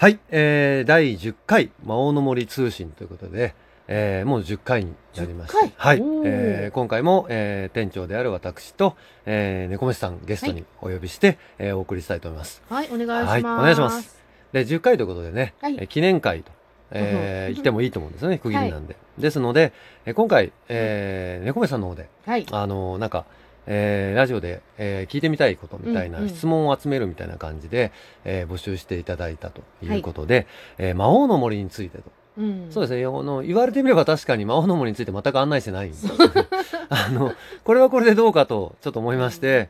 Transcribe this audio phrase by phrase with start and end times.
[0.00, 3.56] はい、えー、第10回魔王の森通信ということで、
[3.88, 5.58] えー、もう10回になりました。
[5.58, 8.94] 10はい、えー、今回も、えー、店長である私と、
[9.26, 12.62] えー、猫飯さんゲストにお呼びして、えーお送りしたいと思います。
[12.68, 13.28] はい、お願いします。
[13.28, 14.22] はいお願いします。
[14.52, 16.52] で、10回ということでね、はいえー記念会と、
[16.92, 18.94] えー、言ってもいいと思うんですよね、区切りなんで。
[19.18, 19.72] ですので、
[20.06, 22.46] えー今回、えー、猫飯さんの方で、はい。
[22.52, 23.24] あのーなんか、
[23.70, 27.92] えーラジオで、えー聞いてみたいことみたいなうんうん質問を集めるみたいな感じで、
[28.24, 30.46] えー募集していただいたということで、
[30.78, 32.04] えー魔王の森についてと。
[32.38, 32.66] うん。
[32.70, 33.04] そうですね。
[33.04, 36.12] あの、言われてみれば確かに魔王の森について全く案内してないんですよ
[36.88, 37.34] あの、
[37.64, 39.68] これはこれでどうかとちょっと思いまして、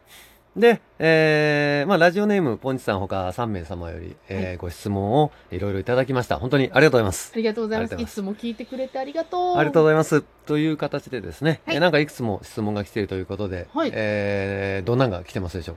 [0.57, 6.39] で、えーまあ、ラジオネーム、ポンチさんほか3名様より、えーはいご質問をいろいろいただきました。
[6.39, 7.37] 本当にありがとうございますあ。
[7.37, 7.95] りがとうございます。
[7.95, 9.57] いつも聞いてくれてありがとう。
[9.57, 10.23] ありがとうございます。
[10.47, 15.77] という形でですね、はいえーなんかいくつも質問が来ているということで、はいえーどんなんが来てますでしょう？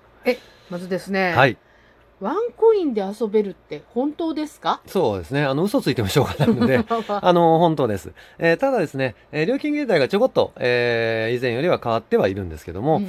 [0.71, 1.39] まずですね、か。
[1.41, 1.57] はい。
[2.19, 4.81] ワンコインで遊べるって本当ですか？
[4.87, 5.43] そうですね。
[5.43, 8.13] あの、嘘ついてもしょうがないので、 あの、本当です。
[8.39, 13.07] えーただですね、えー料金形態がちょこっと、えー以前よりは変わってはいるんですけども、うん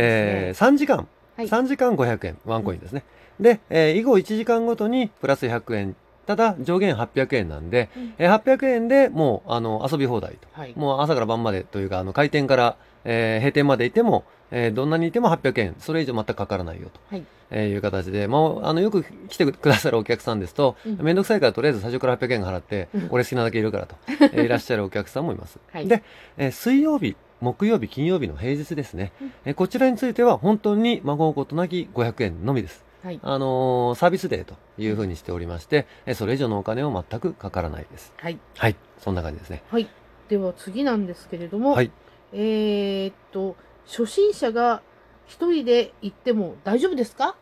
[0.00, 1.48] えー3時間、はい。
[1.48, 3.02] 3時間500円、ワンコインですね。
[3.40, 5.96] で、えー以後1時間ごとにプラス100円。
[6.26, 8.14] ただ、上限800円なんで、うん。
[8.18, 10.48] えー800円でもう、あの、遊び放題と。
[10.52, 10.72] はい。
[10.76, 17.24] もう朝から晩までというか、あの、開店から、えー閉店までいても、えーどんなにいても800円、それ以上全くかからないよと、はい。
[17.50, 20.98] えーいう形で、まあ、あの、よく来てくださるお客さんですと、うん。
[21.00, 25.58] めんどくさいからとりあえず最初から800円払ってうん、俺好きなだけいるからと、 えーいらっしゃるお客さんもいます。
[25.72, 25.86] はい。
[25.88, 26.02] で、
[26.36, 32.84] えー水曜日、木曜日、金曜日の平日ですね、うんえーこちらについては本当に孫うことなき500円のみです。
[33.04, 33.20] はい。
[33.22, 38.12] あのーサービスデーというふうにしておりまして、えーそれ以上のお金を全くかからないです。
[38.16, 38.38] はい。
[38.56, 39.62] はい、そんな感じですね。
[39.70, 39.88] はい。
[40.28, 41.90] では次なんですけれども、はい。
[42.32, 44.82] えーっと、初心者が
[45.26, 47.36] 一人で行っても大丈夫ですか？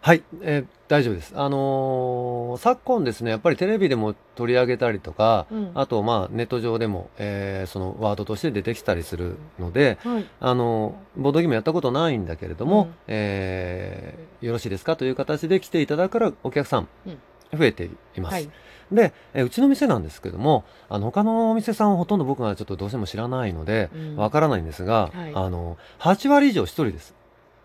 [0.00, 1.34] はい、えー大丈夫です。
[1.36, 10.24] あのー昨今ですね、やっぱりテレビでも取り上げたりとか、うんあと、まあ、ネット上でも、えーそのワードとして出てきたりするので、はい。
[10.40, 18.32] あのーボードゲームやったことないんだけれども、うんえーよろしいですかという形で来ていただくからお客さんうん、増えています。
[18.34, 18.48] はい。
[18.90, 27.14] で、えーうちの店なんですけども、あの、他のお店さんはほとんど僕がちょっとどうしても知らないので、うんわからないんですが、はいあの、8割以上一人です。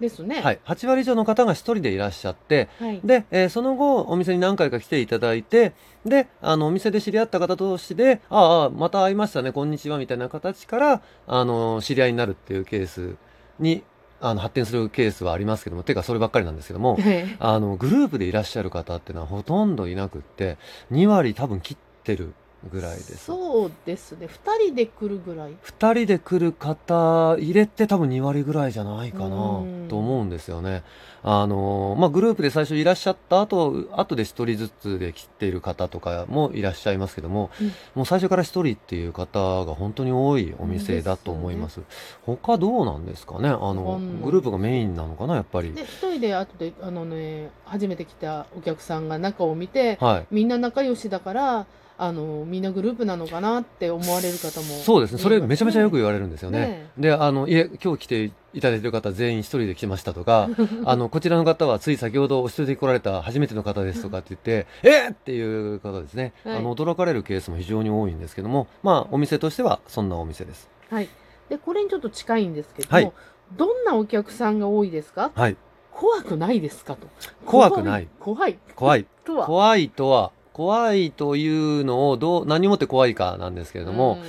[0.04, 0.42] ですね。
[0.42, 0.60] はい。
[0.66, 3.02] 8割以上の方が一人でいらっしゃって、はい。
[3.04, 5.74] で、えーその後、お店に何回か来ていただいて、
[6.06, 13.16] で、あの、お店で知り合った方同士で、ああ、また会いましたね、こんにちは、みたいな形から、あの、知り合いになるっていうケース
[13.60, 13.84] に、
[14.22, 20.58] あの、発展するケースはありますけども、てかそればっかりなんですけども、はいあの、グループでいらっしゃる方っていうのはほとんどいなくって、
[20.92, 22.34] 2割多分切ってる
[22.72, 23.26] ぐらいです。
[23.26, 24.28] そうですね。
[24.28, 25.54] 二人で来るぐらい。
[25.62, 30.84] 二人で来る方入れて多分2割ぐらいじゃないかなうんと思うんですよね。
[31.26, 41.82] あのまあグループで最初いらっしゃった後、後で一人ずつで来ている方とかもいらっしゃいますけども、うんもう最初から一人っていう方が本当に多いお店だと思います。
[42.26, 43.50] 他どうなんですかね？
[43.50, 45.74] あのグループがメインなのかなやっぱり。
[45.74, 50.26] で、一人で後で、あのね、初めて来たお客さんが中を見て、はい。
[50.32, 51.66] みんな仲良しだから、
[52.04, 54.68] あの、みんなグループなのかなって思われる方も。
[54.84, 55.20] そうですね。
[55.20, 56.60] それめちゃめちゃよく言われれるんですよね。
[56.60, 60.50] ねで、あの、いえ、今日来ていただいている方全員一人で来てましたとか、
[60.86, 66.34] あの、こちらの方はつい先ほどお一人で来られた初めての方ですとかって言って、 えーっていう方ですね。
[66.44, 70.70] はいあの、驚かれるケースも非常に多いんですけども、まあ、お店としてはそんなお店です。
[70.90, 71.10] はい。
[71.50, 73.12] で、これにちょっと近いんですけども、はい
[73.58, 75.30] どんなお客さんが多いですか？
[75.36, 75.58] はい。
[75.92, 77.08] 怖くないですかと。
[77.46, 78.08] 怖くない。
[78.20, 78.58] 怖い。
[78.74, 79.06] 怖い。
[79.24, 79.46] とは。
[79.46, 84.20] 怖いとは、怖いというのをどう、何をもって怖いかなんですけれども、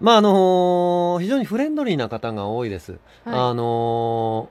[0.00, 2.98] まあ、あのー非常にフレンドリーな方が多いです。
[3.26, 4.50] うん、はあの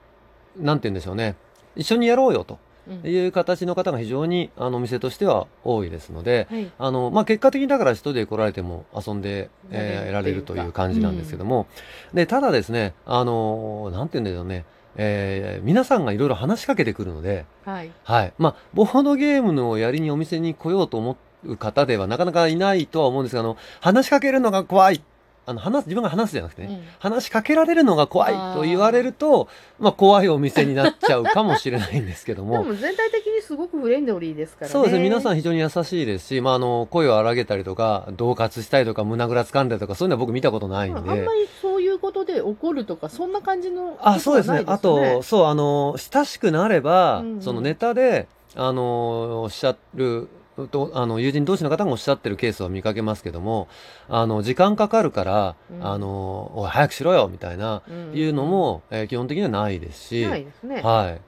[0.60, 1.36] ーなんて言うんでしょうね。
[1.76, 2.56] 一緒にやろうよと。
[2.56, 2.58] い。
[2.58, 6.72] うんいう形の方が非常にあのお店としては多いですので、はい。
[6.80, 11.68] あの、まあ、結果的にだから一人で来られても遊んで、えー得られるという感じなんですけども、
[12.14, 14.66] で、ただですね、あのーなんて言うんでしょうね、
[14.96, 17.92] えー皆さんがいろいろ話しかけてくるので、はい。
[18.04, 18.34] はい。
[18.38, 25.04] まあ、ボードゲームのやりにお店に来ようと思う方ではなかなかいないとは思うんですが、あの、話しかけるのが怖い。
[25.48, 29.48] あの、話す、自分が話すじゃなくてね、うん話しかけられるのが怖いと言われると、
[29.80, 34.72] まあ、怖いお店になっちゃうかもしれないんですけどでも、 も全体的にすごくフレンドリーですからね。
[34.72, 35.04] そうですね。
[35.04, 35.34] 皆さん。
[35.34, 41.50] ん非常に優しいですし、まあ、あの、声を荒げたりとか、恫喝したりとか、胸ぐら掴んだりとか、そういうのは僕見たことないんであんまり。
[41.60, 44.64] そうことで怒るとか、そんな感じの、あ、そうですね。
[44.66, 50.28] あと、、そう、あの、親しくなれば、うんうんそのネタで、あの、おっしゃる、
[50.70, 53.68] とあの友人同士の方がおっしゃってるケースは見かけますけども
[54.10, 60.82] あの時間かかるから、うんあのおい早くしろよみたいな、うんいうのも、えー基本的にはないですし、ないですね。
[60.82, 61.22] はい。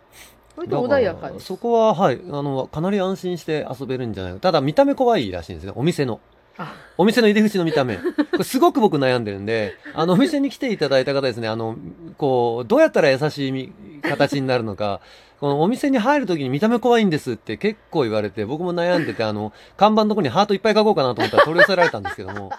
[0.58, 4.40] 穏やかそこは、はい、あの、かなり安心して遊べるんじゃないか。
[4.40, 6.20] ただ、見た目怖いらしいんですね、お店の。
[6.58, 7.98] あ、お店の入り口の見た目。
[7.98, 8.04] こ
[8.38, 11.78] れすごく僕悩んでるんで、あの、お店に来ていただいた方ですね、あの、
[12.18, 13.74] こう、どうやったら優しいみ
[14.04, 15.02] 形になるのか、
[15.40, 22.52] このお店に入るときに見た目怖いんですって結構言われて、僕も悩んでて、あの、看板のとこにハートいっぱい書こうかなと思ったら取り寄せられたんですけども、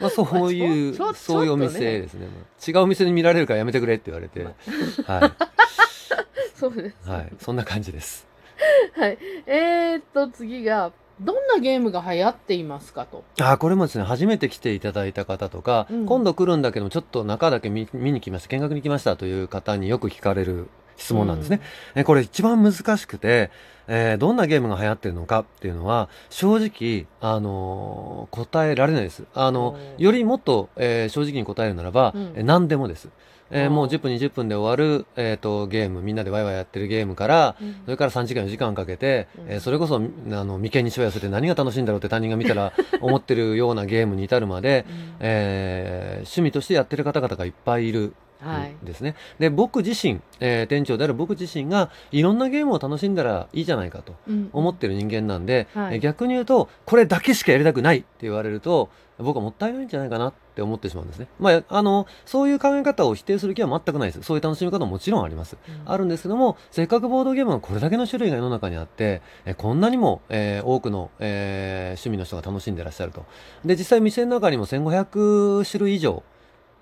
[0.00, 2.26] まあそういう、そういうお店ですね。
[2.66, 4.44] 違うお店に見られるからやめてくれって言われて、
[5.06, 5.32] は
[6.56, 6.96] そうです。
[7.06, 8.26] い、はい、そんな感じです。
[8.96, 9.18] はい。
[9.46, 13.22] えー、っと、次が、どんなゲームが流行っていますかと。
[13.40, 21.60] あこれもですね、初めて来ていただいた方とか、うん今度来るんだけど、ちょっと中だけ見見に来ました、見学に来ましたという方によく聞かれる質問なんですね。
[21.94, 23.50] えこれ一番難しくて、
[23.86, 29.24] えーどんなゲームが流行ってるのかっていうのは、正直、あのー答えられないです。
[29.34, 33.08] あの、よりもっと、えー正直に答えるならば、うんえー何でもです。
[33.54, 37.76] えーもう10分20分で終わる、えー、とゲームみんなでワイワイやってるゲームから、うん。
[37.84, 39.52] それから3時間4時間かけて、うん。
[39.52, 45.16] えーそれこそあの眉間にしわ寄せて何が楽しいんだろうって他人が見たら 思ってるようなゲームに至るまで、うん。
[45.20, 48.00] えー趣味としてやってる方々がいっぱいいる。
[48.00, 48.12] はい。
[48.82, 49.14] ですね。
[49.38, 61.28] で僕自身、えー店長である僕自身がいろんなゲームを楽しんだらいいじゃないかとうん思ってる人間なんで、はいえー逆に言うとこれだけしかやりたくないって言われると僕はもったいないんじゃないかなって思ってしまうんですね。
[61.38, 64.22] まあ、あのそういう考え方を否定する気は全くないです。
[64.24, 65.56] そういう楽しみ方ももちろんあります。
[65.68, 73.24] うんあるんですけども、せっかくボードゲームがこれだけの種類が世の中にあって、えーこんなにも、えー多くの、えー趣味の人が楽しんでらっしゃると。
[73.64, 76.22] で、実際店の中にも1500種類以上、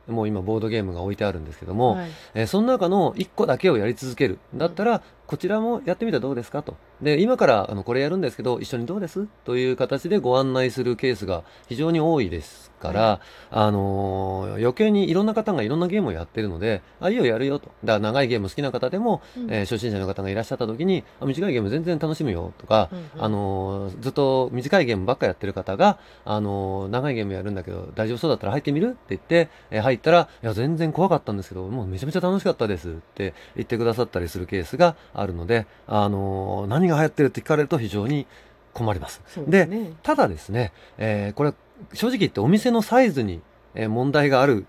[0.08, 4.38] もう今ボードゲームが置いてあるんですけども、はいえーその中の1個だけをやり続ける。
[4.54, 6.62] だったら、こちらもやってみたらどうですか？
[6.62, 6.74] と。
[7.02, 9.26] で、今からあのこれやるんですけど、一緒にどうです？
[9.44, 13.20] という形でご案内するケースが非常に多いですから、は
[13.50, 17.66] あのー余計にいろんな方がいろんなゲームをやってるので、あ、いいよやるよと。
[17.84, 19.52] だから長いゲーム好きな方でも、うん。
[19.52, 23.24] えー初心者の方がいらっしゃった時に、あ短いゲーム全然楽しむよとか、うんうん。
[23.24, 38.26] あのーずっと短いゲームばっかやってる方が、あのー長いゲームやるんだけど大丈夫そうだったら入ってみるって言って、えー入ったら、いや全然怖かったんですけど、もうめちゃめちゃ楽しかったですって言ってくださったりするケースがあるので、あのー何が流行ってるって聞かれると非常に
[38.74, 39.20] 困ります。
[39.46, 39.92] ですね。
[40.02, 41.52] ただですね、えーこれ
[41.94, 43.40] 正直言ってお店のサイズに、
[43.74, 44.66] えー問題がある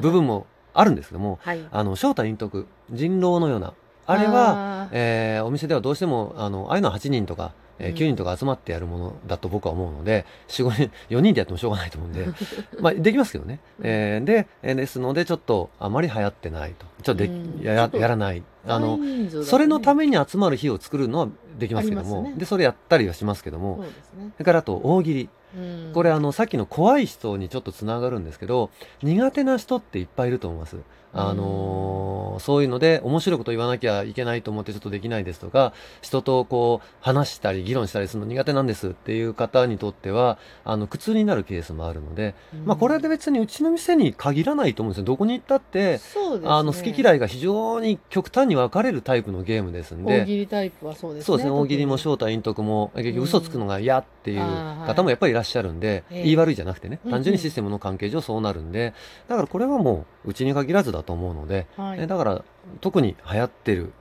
[0.00, 1.60] 部分もあるんですけども、 はい。
[1.70, 3.72] あの、正体隠匿、人狼のような、
[4.06, 12.26] あれは、えーお店ではどうしても、あの、ああいうのは8人とか、えーうん9人とか集まってやるものだと僕は思うので、4、5人、4人でやってもしょうがないと思うんで、
[12.80, 13.60] まあ、できますけどね。
[13.82, 16.86] えーで、えーですので、ちょっと、あまり流行ってないと。
[17.06, 18.42] ちょっとで、うんややらない。
[18.66, 24.30] あの、ねそれのために集まる日を作るのはできますけども、ねで、それやったりはしますけどそも、うですね。
[24.34, 25.28] それからあと、大喜利。
[25.56, 28.68] うんこれあのさっきの怖い人にちょっとつながるんですけど
[29.02, 30.76] 苦手な人っていっぱいいると思います。
[31.14, 35.72] あのーそういうので面白いこと言わなきゃいけないと思ってちょっとできないですとか
[36.02, 46.00] 人とこう話したり議論したりするの苦手なんですっていう方にとってはあの苦痛になるケースもあるので、まあこれで別にうちの店に限らないと思うんですよどこに行ったって、ね。
[46.44, 51.24] あの好き嫌いが非常に極端に分かれるタイプのゲームですんで大喜利タイプはそうですね。
[51.26, 54.40] そうですね、大喜利も正体隠匿も、結局嘘つくのが嫌っていう
[54.86, 58.92] 方もやっぱりいらっしゃるんで、ええ言い悪いじゃなくてね、うんうん単純にシステムの関係上そうなるんで、
[59.28, 62.44] だからこれはもう、うちに限らずだと思うので、はいえだから、
[62.80, 63.92] 特に流行ってる、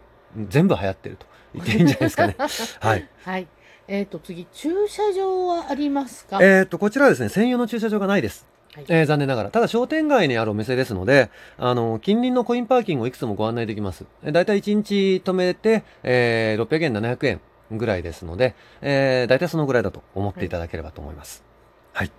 [0.49, 2.35] 全部流行ってると言っていいんじゃないですかね。
[2.79, 3.07] はい。
[3.23, 3.47] はい。
[3.87, 6.39] えっ、と、次、駐車場はありますか？
[6.41, 8.47] えっと、こちらはですね、専用の駐車場がないです。
[8.87, 9.49] えー残念ながら。
[9.49, 14.05] ただ商店街にあるお店ですので、あの、近隣のコインパーキングをいくつもご案内できます。
[14.23, 17.41] だいたい1日止めて、えー600円、700円
[17.71, 21.43] ぐらいですので、えー、だいたいそのぐらいだと思っていただければと思います。
[21.93, 22.11] はい。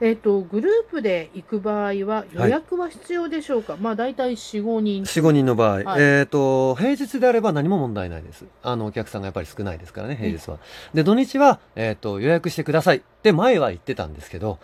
[0.00, 5.02] えっ、と、グループで行く場合は予約は必要でしょうか、まあ、大体4、5人。
[5.04, 6.02] 4、5人の場合、はい。
[6.02, 8.44] えっ、と、平日であれば何も問題ないです。
[8.62, 10.58] あの、お客さんがやっぱり少ないですからね、平日は。
[10.94, 14.58] で、土日は、えっ、と、予約してくださいって前は言ってたんですけど、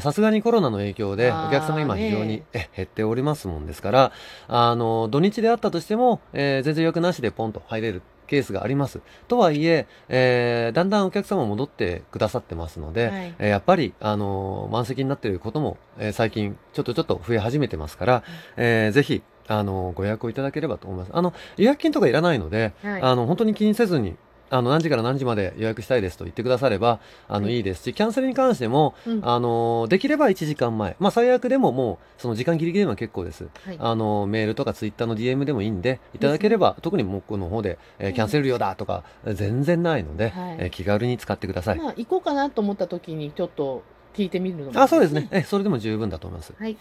[0.00, 4.12] さすがにコロナの影響でお客さんが今非常にねえ減っておりますもんですから、
[4.48, 9.00] あの、土日であったとしても、えー全然予約なしでポンと入れるケースがあります。
[9.28, 18.22] とはいえ、えーだんだんお客様戻ってくださってますので、はいえーやっぱり、あの満席になっていることも、えー最近ちょっとちょっと増え始めてますから、
[18.56, 21.10] えーぜひ、あのご予約をいただければと思います。
[21.14, 23.02] あの、予約金とかいらないので、はい。
[23.02, 24.16] あの、本当に気にせずに、
[24.48, 30.94] あの、何時から何時まで予約したいですと言ってくだされば、あの、はいいいですし、キャンセルに関しても、うんあの、できれば1時間前。
[31.00, 33.48] まあ、最悪でももう、その時間ギリギリでも結構です。
[33.64, 41.78] はいあの、メールとかツイッターの DM でもいいんで、いただければ、特に僕の方で、えーうんキャンセル料だとか、全然ないので、はいえー気軽に使ってください。
[41.78, 43.82] まあ、行こうかなと思った時にちょっと
[44.14, 45.28] 聞いてみるのもあ、そうですね。。
[45.32, 46.54] え、それでも十分だと思います。
[46.58, 46.76] はい。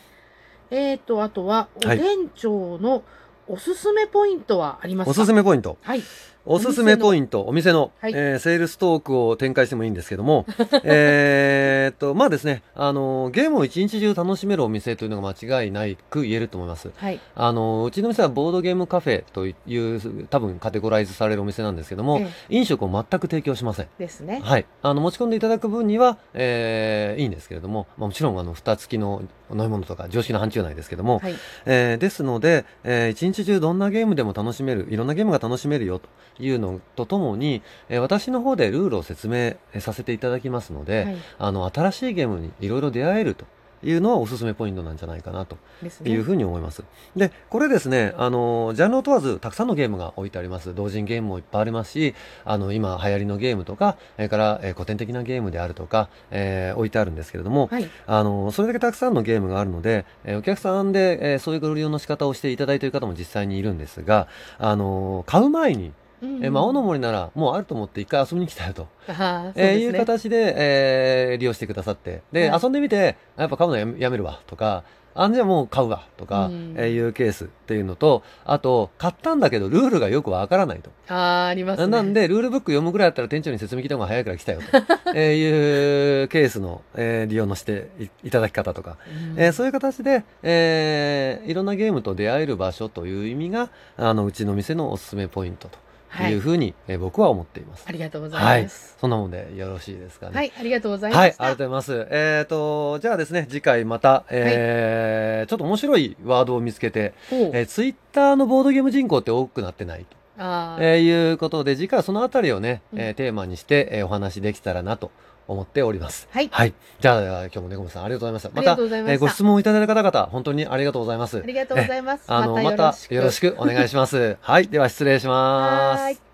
[0.71, 3.03] えっ、と、あとは、おはい店長の
[3.47, 5.11] おすすめポイントはありますか？
[5.11, 5.77] おすすめポイント。
[5.81, 6.01] はい。
[6.47, 10.45] おすすめポイント、お店の、はいえーセールストークを展開してもいいんですけども、
[10.83, 16.91] えーっと、まあですね、あの、ゲームを一日中楽しめるお店というのが間違いないく言えると思います。
[16.95, 17.19] はい。
[17.35, 23.85] あの、うちの店はボードゲームカフェという、多分カテゴライズされるお店なんですけども、え飲食を全く提供しません。
[23.85, 24.41] えですね。
[24.43, 24.65] はい。
[24.83, 29.21] あの、持ち込んでいただく分には、えーいいんですけれども、まあ、もちろん、あの、蓋付きの
[29.51, 31.35] 飲み物とか常識の範疇内ですけども、はい。
[31.65, 36.09] えーですので、えー一日中どんなゲームでも楽しめる、いろんなゲームが楽しめるよと
[36.39, 41.17] いうのとともに、えー私の方でルールを説明えーさせていただきますので、はい。
[41.39, 43.45] あの、新しいゲームにいろいろ出会えると
[43.83, 45.57] いうのはおすすめポイントなんじゃないかなと。
[46.05, 46.83] いうふうに思います。
[47.15, 50.73] で、これですね、あの、ジャンルを問わずたくさんのゲームが置いてあります。
[50.73, 52.15] 同人ゲームもいっぱいありますし、
[52.45, 57.89] あの、今流行りのゲームとか、それから、えー古典的なゲームであるとか、えー置いてあるんですけれども、はい。
[58.07, 64.27] あの、それだけたくさんのゲームがあるので、えーお客さんで、えーそういうご利用の仕方をしていただいている方も実際にいるんですが、
[64.57, 65.91] あの、買う前に、
[66.21, 69.93] うんえー魔王の森ならもうあると思って一回遊びに来たよと、ああ、そうえーいう。
[69.93, 72.61] 形で、えー利用してくださって、で、はい。
[72.63, 74.83] 遊んでみて、あやっぱ買うのやめやめるわとか、
[75.17, 76.73] あんじゃもう買うわとか、うん。
[76.77, 80.89] えーいうケースっていうのと、あと、買ったんだけどルールがよくわからないと。
[81.07, 81.87] ああ、ありますね。
[81.87, 84.65] なんで、ルールブック読むぐらいだったら店長に説明聞いた方が早いから来たよと、
[85.15, 88.97] えーいうケースの、えー利用のしていいただき方とか、
[89.33, 95.77] うん、えーそういう形で、えーいろんなゲームと出会える場所という意味が、あの、うちの店のおすすめポイントと。
[95.77, 95.81] は
[96.29, 97.85] いいうふうに、えー僕は思っています。
[97.87, 98.69] ありがとうござはいいま。
[98.69, 98.95] す。
[98.99, 100.35] そんなもんでよろしいですかね。
[100.35, 101.43] はい、ありがとうございはい、ました。
[101.43, 102.07] ありがとうございます。
[102.11, 115.11] えっ、と、じゃあですね、次回また、えーちょっと面白いワードを見つけて、えー、ツイッターのボードゲーム人口って多くなってないと、あーえーいうことで、次回はそのあたりをね、うんえーテーマにして、えーお話できたらなと
[115.47, 116.27] 思っております。
[116.31, 116.49] はい。
[116.51, 116.73] はい。
[116.99, 118.49] じゃあ、今日もねこむさんありがとうございました。
[118.49, 119.13] またありがとう、ございました。
[119.13, 121.41] えーご質問をいただいた方々、本当にありがとうございますあ。
[121.45, 122.23] りがとうございます。
[122.27, 123.55] あの、ままたよろしく。
[123.59, 124.37] お願いします。
[124.41, 124.67] はい。
[124.67, 126.01] では失礼します。
[126.01, 126.24] はーい